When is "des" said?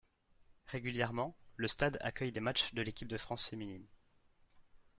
2.31-2.39